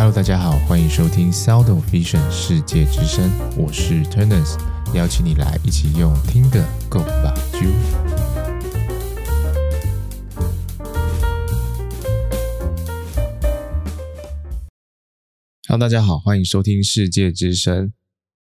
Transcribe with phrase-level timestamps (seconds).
[0.00, 4.56] Hello，大家好，欢迎收听 Sound of Vision 世界之声，我是 Turners，
[4.94, 7.66] 邀请你来一起用听的 Go 吧啾。
[15.66, 17.92] Hello，大家好，欢迎收听世界之声。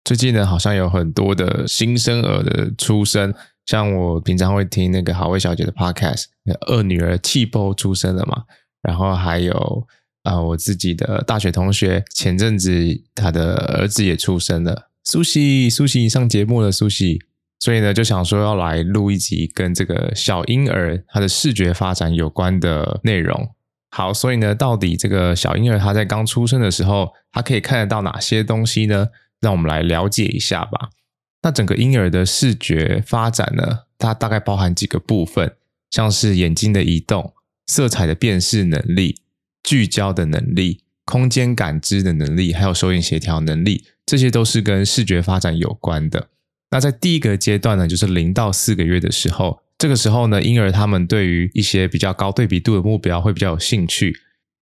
[0.03, 3.31] 最近呢，好像有很多的新生儿的出生，
[3.67, 6.23] 像我平常会听那个好味小姐的 Podcast，
[6.65, 8.45] 二女儿气泡出生了嘛，
[8.81, 9.87] 然后还有。
[10.23, 12.71] 啊、我自己的大学同学前阵子
[13.13, 17.19] 他的儿子也出生了，苏西苏西上节目了，苏西，
[17.59, 23.49] 所以呢就想说要来录一集跟这个小婴儿他的视觉发展有关的内容。
[23.91, 29.09] 好，所以呢，到底这个小婴儿他在刚出生的时候，他可以看得到哪些东西呢？
[29.39, 30.89] 让我们来了解一下吧。
[31.43, 35.57] 那整个婴儿的视觉发展呢，它大概包含几个部分，
[35.91, 37.33] 像是眼睛的移动、
[37.67, 39.17] 色彩的辨识能力。
[39.63, 46.27] 聚焦的能力、空间感知的能力，还有手眼协调能力，这些都是跟视觉发展有关的。
[46.71, 54.17] 那在第一个阶段呢，就是零到四个月的时候，这个时候呢，婴儿他们对于一些比较高对比度的目标会比较有兴趣，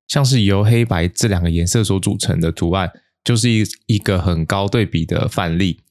[0.07, 2.89] 像是由黑白这两个颜色所组成的图案，
[3.23, 5.81] 就是一一个很高对比的范例。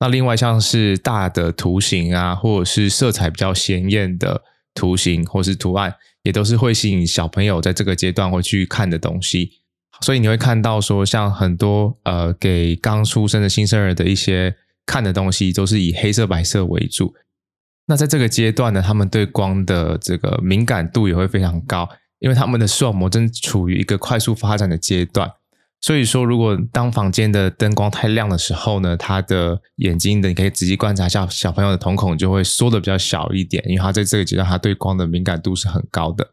[0.00, 4.42] 那另外像是大的图形啊，或者是色彩比较鲜艳的
[4.74, 5.94] 图形或是图案。
[6.26, 9.52] 也都是会吸引小朋友在这个阶段会去看的东西，
[10.00, 17.14] 所以你会看到说，像很多呃给刚出生的新生儿的一些看的东西，都是以黑色、白色为主。
[17.86, 21.88] 那在这个阶段呢，他们对光的这个敏感度也会非常高，
[22.18, 25.30] 因为他们的视网膜正处于一个快速发展的阶段。
[25.80, 36.30] 所以说，如果当房间的灯光太亮的时候呢，他的眼睛的你可以仔细观察一下，小朋友的瞳孔就会缩的比较小一点，因为他在这个阶段他对光的敏感度是很高的。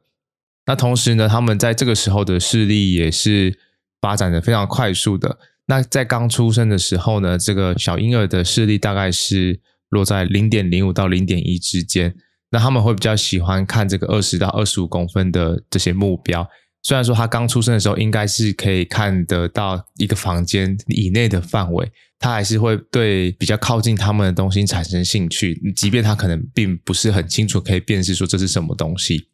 [0.66, 3.60] 那同时呢，他们在这个时候的视力也是
[4.02, 5.38] 发展的非常快速的。
[5.66, 9.59] 那在刚出生的时候呢，这个小婴儿的视力大概是
[9.90, 12.16] 落在零点零五到零点一之间。
[12.50, 16.48] 那他们会比较喜欢看这个二十到二十五公分的这些目标。
[16.84, 21.90] 虽然说他刚出生的时候应该是可以看得到一个房间以内的范围，
[22.20, 29.30] 他还是会对比较靠近他们的东西产生兴趣，即便他可能并不是很清楚可以辨识说这是什么东西。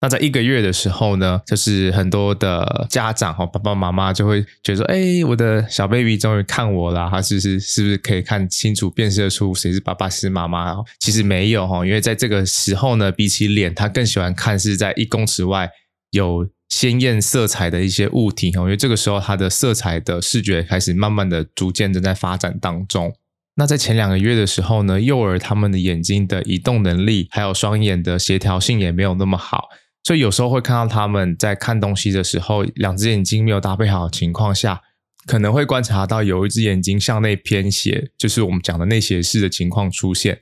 [0.00, 10.76] 那在一个月的时候呢，就是很多的家长哈，爸爸妈妈就会觉得说，哎，我的小 baby 终于看我了，他是是是不是可以看清楚辨识出谁是爸爸是妈妈？
[10.98, 15.70] 其实没有哈，因为在这个时候呢，比起脸，他更喜欢看是在一公尺外。
[16.10, 23.14] 有鲜艳色彩的一些物体哦，因为这个时候它的色彩的视觉开始慢慢的逐渐正在发展当中。
[23.54, 29.68] 那在前两个月的时候呢，幼儿他们的眼睛的移动能力还有双眼的协调性也没有那么好，
[30.04, 34.82] 所以有时候会看到他们在看东西的时候，两只眼睛没有搭配好的情况下，
[35.26, 40.40] 可能会观察到有一只眼睛向内偏斜，就是我们讲的内斜视的情况出现。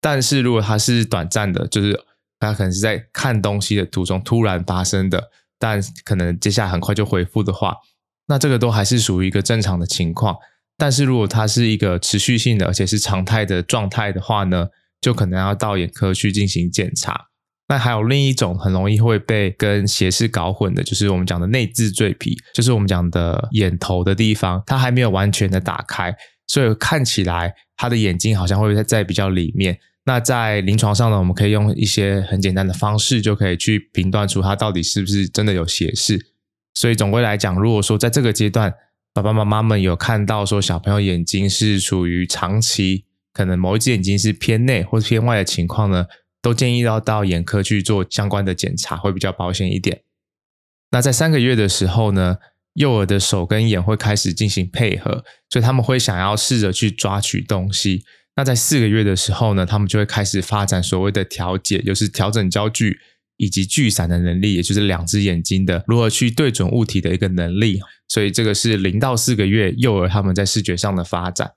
[0.00, 2.00] 但是如果它是短暂的，就是。
[2.38, 7.76] 他可能是在看东西的途中突然发生的，但可能接下来很快就恢复的话，
[8.26, 10.36] 那这个都还是属于一个正常的情况。
[10.76, 14.66] 但是如果它是一个持续性的，而且是常态的状态的话呢，
[15.00, 17.28] 就可能要到眼科去进行检查。
[17.68, 26.14] 那还有另一种很容易会被跟斜视搞混的，就是我们讲的内眦赘皮，就是我们讲的眼头的地方，它还没有完全的打开，
[26.46, 29.78] 所以看起来他的眼睛好像会在在比较里面。
[30.08, 36.28] 那在临床上呢，我们可以用一些很简单的方式，就可以去评断出他到底是不是真的有斜视。
[36.74, 38.72] 所以总归来讲，如果说在这个阶段，
[39.12, 46.06] 爸爸妈妈们有看到说小朋友眼睛是处于长期可能某一只眼睛是偏内或是偏外的情况呢，
[46.40, 50.02] 都建议要到眼科去做相关的检查，会比较保险一点。
[50.92, 52.36] 那在三个月的时候呢，
[52.74, 58.04] 幼儿的手跟眼会开始进行配合，所以他们会想要试着去抓取东西。
[58.36, 62.98] 那在四个月的时候呢，他们就会开始发展所谓的调节，就是调整焦距
[63.38, 67.80] 以及聚散的能力，也就是两只眼睛的如何去对准物体的一个能力。
[68.08, 71.52] 所以这个是零到四个月幼儿他们在视觉上的发展。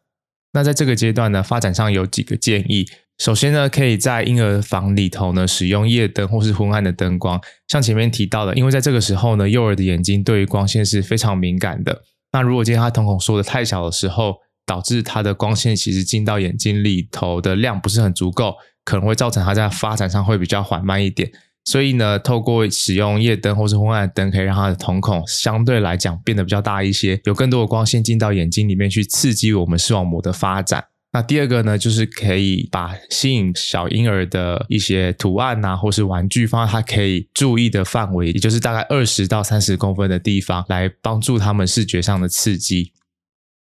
[0.54, 2.88] 那在这个阶段呢，发展上有几个建议。
[3.20, 7.40] 首先呢，可以在婴儿房里头呢使用夜灯或是昏暗的灯光。
[7.68, 12.02] 像前面提到的，因为在这个时候呢，幼儿的眼睛对于光线是非常敏感的。
[12.32, 14.38] 那如果今天他瞳孔缩得太小的时候，
[14.70, 18.54] 导致它的光线其实进到眼睛里头的量不是很足够，
[18.86, 21.32] 可能会造成它在发展上会比较缓慢一点。
[21.66, 30.86] 所以呢，透过使用夜灯或是昏暗灯，可以让它的瞳孔相对来讲变得比较大一些，有更多的光线进到眼睛里面去刺激我们视网膜的发展。
[31.12, 42.94] 那第二个呢，就是可以把吸引小婴儿的一些图案啊，或是玩具放在他可以注意的范围，也就是大概二十到三十公分的地方，来帮助他们视觉上的刺激。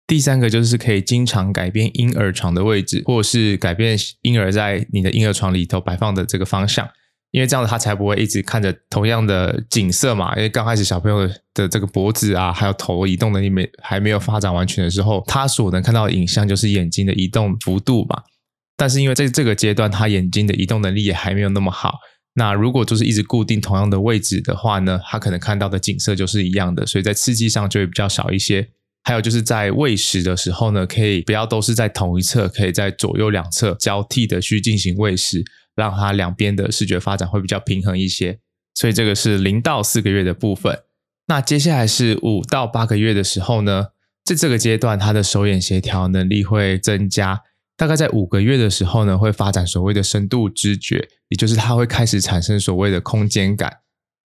[0.05, 6.87] 第三个就是可以经常改变婴儿床的位置，或者是改变婴儿在你的婴儿床里头摆放的这个方向。
[7.31, 10.35] 因为这样子他才不会一直看着同样的景色嘛。
[10.35, 18.21] 因为刚开始小朋友的这个脖子啊，还有头移动能力没还没有发展完全的时候，他所能看到的影像就是眼睛的移动幅度嘛。
[18.77, 21.95] 但是因为在这个阶段，他眼睛的移动能力也还没有那么好。
[22.35, 28.69] 那如果就是一直固定同样的位置的话呢，他可能看到的景色就是一样的，所以在刺激上就会比较少一些。
[29.03, 35.43] 还有就是在喂食的时候呢，可以不要都是在同一侧，可以在左右两侧交替的去进行喂食。
[35.75, 38.37] 让它两边的视觉发展会比较平衡一些，
[38.75, 40.83] 所以这个是零到四个月的部分。
[41.25, 43.87] 那接下来是五到八个月的时候呢，
[44.23, 47.41] 在这个阶段，他的手眼协调能力会增加。
[47.75, 53.79] 大概在五个月的时候呢，会发展所谓的深度知觉，也就是他会开始产生所谓的空间感。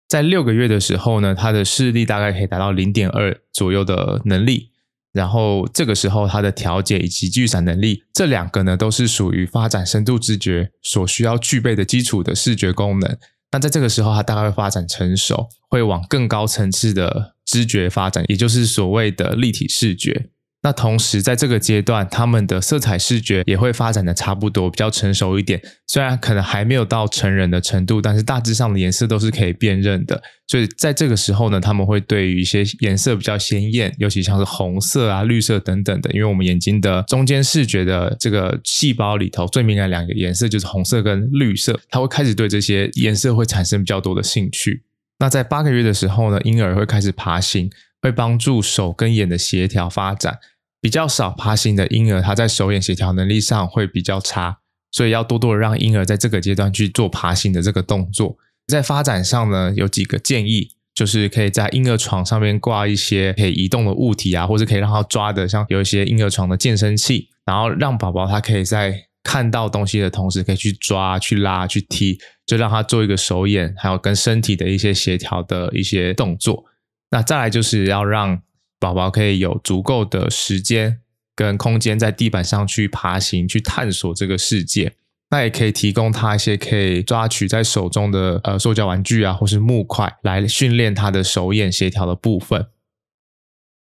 [0.07, 4.71] 在六个月的时候呢，他的视力大概可以达到零点二左右的能力。
[5.11, 13.17] 然后这个时候，他的调节以及聚散能力，这两个呢，都是属于发展深度知觉所需要具备的基础的视觉功能。
[13.51, 20.29] 那在这个时候，它大概会发展成熟，会往更高层次的知觉发展，也就是所谓的立体视觉。
[20.65, 25.61] 那同时，在这个阶段，他们的色彩视觉也会发展的差不多，比较成熟一点。
[25.87, 30.23] 虽然可能还没有到成人的程度，但是大致上的颜色都是可以辨认的。
[30.47, 44.83] 所以在这个时候呢，他们会对于一些颜色比较鲜艳，尤其像是红色啊、绿色等等的，因为我们眼睛的中间视觉的这个细胞里头最敏感两个颜色就是红色跟绿色，它会开始对这些颜色会产生比较多的兴趣。
[45.19, 47.69] 那在八个月的时候呢，婴儿会开始爬行，
[48.01, 50.39] 会帮助手跟眼的协调发展。
[50.83, 54.57] 比较少爬行的婴儿，他在手眼协调能力上会比较差，
[54.91, 58.35] 所以要多多的让婴儿在这个阶段去做爬行的这个动作。
[58.67, 68.93] 在发展上呢，有几个建议，就是可以在婴儿床上面挂一些可以移动的物体啊，或者可以让他抓的，像有一些婴儿床的健身器，然后让宝宝他可以在
[69.23, 76.65] 看到东西的同时，可以去抓、去拉、去踢，就让他做一个手眼还有跟身体的一些协调的一些动作。
[77.09, 78.41] 那再来就是要让
[78.83, 80.99] 宝宝可以有足够的时间
[81.33, 84.91] 跟空间在地板上去爬行，去探索这个世界。
[85.29, 92.67] 那也可以提供他一些可以抓取在手中的呃塑胶玩具啊，或是木块，来训练他的手眼协调的部分。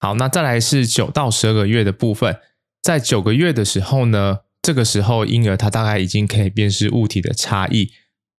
[0.01, 2.39] 好，那再来是九到十二个月的部分。
[2.83, 7.91] 在九个月的时候呢，这个时候婴儿他大概已经可以辨识物体的差异，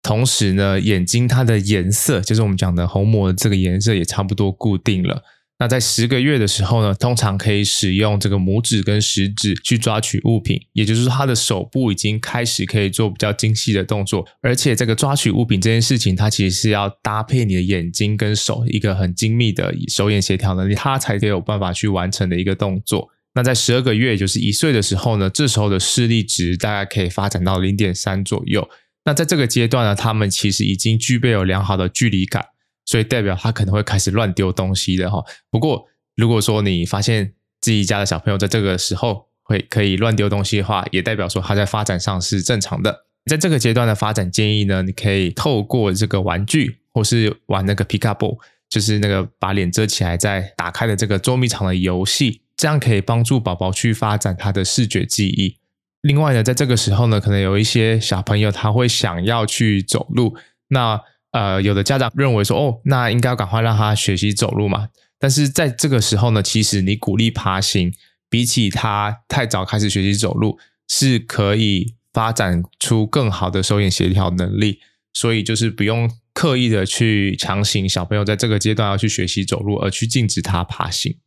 [0.01, 5.23] 同时呢，眼睛它的颜色，就是我们讲的虹膜这个颜色也差不多固定了。
[5.61, 23.09] 那在十个月的时候呢，通常可以使用这个拇指跟食指去抓取物品，也就是说，他的手部已经开始可以做比较精细的动作，而且这个抓取物品这件事情，它其实是要搭配你的眼睛跟手一个很精密的手眼协调能力，他才得有办法去完成的一个动作。
[23.35, 28.65] 那在十二个月，也就是一岁的时候呢，这时候的视力值大概可以发展到零点三左右。
[29.03, 32.45] 那在这个阶段呢，他们其实已经具备有良好的距离感。
[32.89, 35.23] 所以代表他可能会开始乱丢东西的哈。
[35.51, 43.05] 不过如果说你发现自己家的小朋友在这个时候会可以乱丢东西的话，也代表说他在发展上是正常的。
[43.29, 55.57] 在这个阶段的发展建议呢，你可以透过这个玩具或是玩那个 Peekaboo，就是那个把脸遮起来再打开的这个捉迷藏的游戏，这样可以帮助宝宝去发展他的视觉记忆。
[56.01, 60.35] 另外呢，在这个时候呢，可能有一些小朋友他会想要去走路，
[60.69, 60.99] 那。
[61.31, 64.89] 呃，有的家长认为说，哦，那应该要赶快让他学习走路嘛。
[65.19, 67.93] 但是在这个时候呢，其实你鼓励爬行，
[68.29, 70.57] 比起他太早开始学习走路，
[70.87, 74.79] 是可以发展出更好的手眼协调能力。
[75.11, 81.17] 所以就是不用刻意的去强行小朋友在这个阶段要去学习走路，而去禁止他爬行。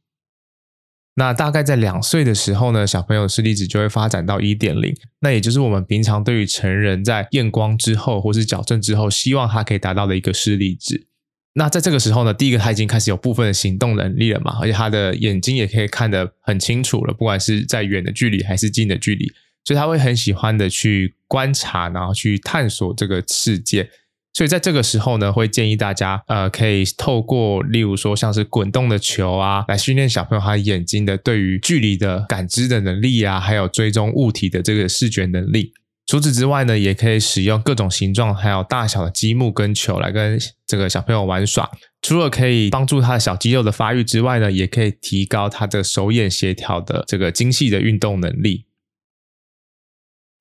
[1.14, 11.06] 那大概在两岁的时候呢，小朋友视力值就会发展到一点零，那也就是我们平常对于成人在验光之后或是矫正之后，希望他可以达到的一个视力值。
[11.54, 19.30] 那在这个时候呢，第一个他已经开始有部分的行动能力了嘛，而且他的眼睛也可以看得很清楚了，不管是在远的距离还是近的距离，
[19.64, 23.90] 所以他会很喜欢的去观察，然后去探索这个世界。
[24.32, 35.74] 所以在这个时候呢，会建议大家，呃，可以透过例如说像是滚动的球啊，来训练小朋友他眼睛的对于距离的感知的能力啊，还有追踪物体的这个视觉能力。
[36.06, 41.70] 除此之外呢，也可以使用各种形状还有大小的积木跟球来跟这个小朋友玩耍。
[42.00, 48.64] 除了可以帮助他的小肌肉的发育之外呢，也可以提高他的手眼协调的这个精细的运动能力。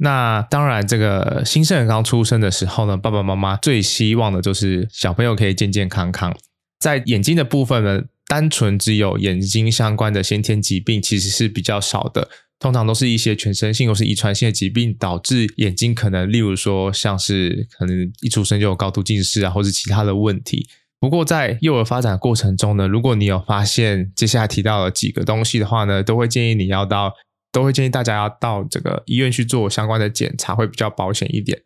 [0.03, 6.35] 那当然，这个新生儿刚出生的时候呢，爸爸妈妈最希望的就是小朋友可以健健康康。
[6.79, 12.27] 在眼睛的部分呢，单纯只有眼睛相关的先天疾病其实是比较少的，
[12.57, 20.67] 通常都是一些全身性或是遗传性的疾病导致眼睛可能，例如说像是可能一出生就有高度近视啊，或是其他的问题。
[20.99, 27.13] 不过在幼儿发展过程中呢，如果你有发现接下来提到的几个东西的话呢，都会建议你要到。
[27.51, 31.63] 都会建议大家要到这个医院去做相关的检查，会比较保险一点。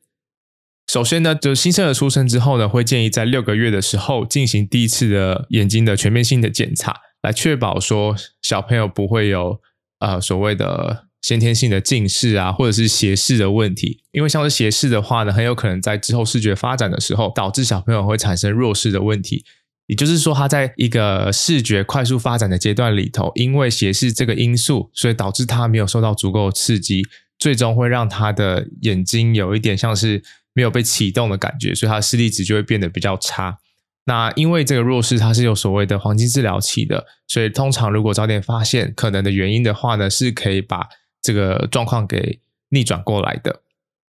[0.91, 9.59] 首先呢，就是新生儿出生之后呢，会建议在六个月的时候进行第一次的眼睛的全面性的检查，来确保说小朋友不会有
[9.99, 14.03] 呃所谓的先天性的近视啊，或者是斜视的问题。
[14.11, 19.43] 因为像是斜视的话呢，很有可能在之后视觉发展的时候，导致小朋友会产生弱视的问题。
[19.87, 27.03] 也就是说，他在一个视觉快速发展的阶段里头，因为斜视这个因素，所以导致他没有受到足够的刺激，
[27.37, 30.23] 最终会让他的眼睛有一点像是
[30.53, 33.59] 没有被启动的感觉，所以他的视力值就会变得比较差。
[34.05, 40.87] 那因为这个弱视它是有所谓的黄金治疗期的，所以通常如果早点发现可能的原因的话呢，是可以把
[41.21, 42.39] 这个状况给
[42.69, 43.61] 逆转过来的。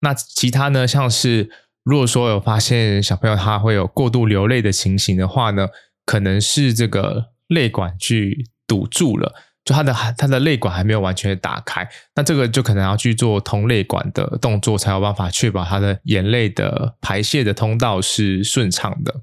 [0.01, 1.51] 那其他呢，像是。
[1.85, 5.69] 如果说有发现小朋友他会有过度流泪的情形的话呢，
[6.07, 19.23] 可能是这个泪管去堵住了，就他的他的泪管还没有完全打开，那这个就可能要去做通泪管的动作，才有办法确保他的眼泪的排泄的通道是顺畅的。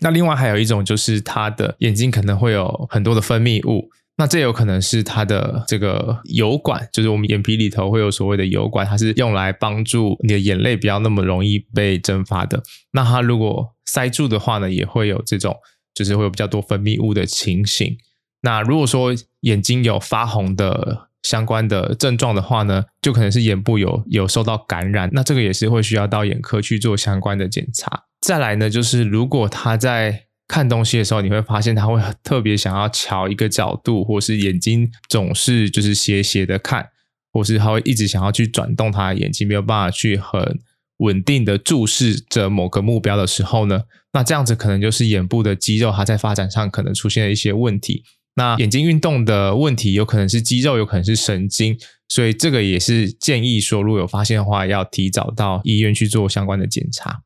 [0.00, 3.90] 那另外还有一种就是他的眼睛可能会有很多的分泌物。
[4.18, 12.62] 那这有可能是它的这个油管，就是我们眼皮里头会有所谓的油管，它是用来帮助你的眼泪不要那么容易被蒸发的。
[12.92, 15.54] 那它如果塞住的话呢，也会有这种，
[15.94, 17.98] 就是会有比较多分泌物的情形。
[18.40, 28.04] 那如果说眼睛有发红的相关的症状的话呢，就可能是眼部有有受到感染，那这个也是会需要到眼科去做相关的检查。
[28.20, 36.88] 再来呢，就是如果他在看东西的时候，你会发现他会特别想要瞧一个角度，或是眼睛总是就是斜斜的看，
[37.32, 40.60] 或是他会一直想要去转动他的眼睛，没有办法去很
[40.98, 48.04] 稳定的注视着某个目标的时候呢，那这样子可能就是眼部的肌肉它在发展上可能出现了一些问题。
[48.36, 51.76] 那眼睛运动的问题有可能是肌肉，有可能是神经，
[52.08, 57.22] 所以这个也是建议说，如果有发现的话，要提早到医院去做相关的检查。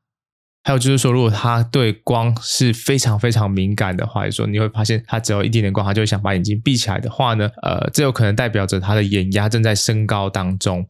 [0.63, 10.87] 还有就是说，如果他对光是非常非常敏感的话，说你会发现他只要一点点光，他就会想把眼睛闭起来的话呢，呃，这有可能代表着他的眼压正在升高当中。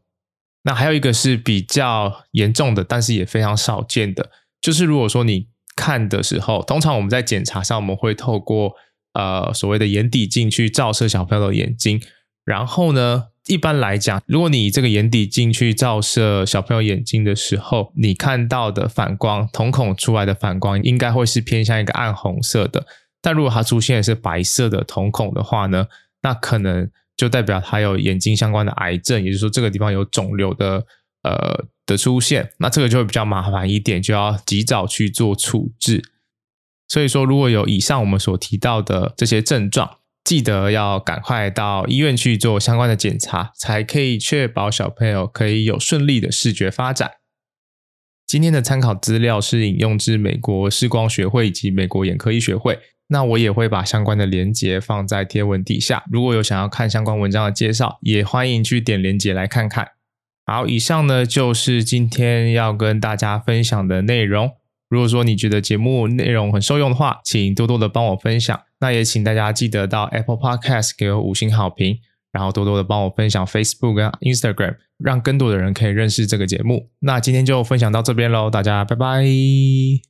[0.65, 5.47] 那还有一个是比较严重的，但是也非常少见的，就是如果说你
[5.77, 8.75] 看的时候，通常我们在检查上我们会透过
[9.15, 12.03] 呃所谓的眼底镜去照射小朋友的眼睛，
[12.45, 13.29] 然后呢。
[13.51, 22.87] 一般来讲，如果你这个眼底镜去照射小朋友眼睛的时候，你看到的反光，瞳孔出来的反光，应该会是偏向一个暗红色的。
[23.21, 25.89] 但如果它出现的是白色的瞳孔的话呢，
[26.23, 30.87] 那可能就代表它有眼睛相关的癌症，也就是说这个地方有肿瘤的
[31.25, 36.05] 呃的出现，那这个就会比较麻烦一点，就要及早去做处置。
[36.87, 47.13] 所以说，如果有以上我们所提到的这些症状，记得要赶快到医院去做相关的检查，才可以确保小朋友可以有顺利的视觉发展。
[48.27, 56.05] 今天的参考资料是引用自美国视光学会以及美国眼科医学会，那我也会把相关的连结放在贴文底下。
[56.13, 59.89] 如果有想要看相关文章的介绍，也欢迎去点连接来看看。
[60.47, 64.53] 好，以上呢就是今天要跟大家分享的内容。
[64.91, 68.61] 如果说你觉得节目内容很受用的话，请多多的帮我分享。
[68.81, 71.99] 那也请大家记得到 Apple Podcast 给我五星好评，
[72.33, 76.91] 然后多多的帮我分享 Facebook 跟 Instagram，让更多的人可以认识这个节目。
[76.99, 80.10] 那今天就分享到这边喽，大家拜拜。